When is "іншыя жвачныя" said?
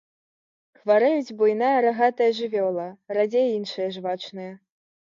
3.61-4.53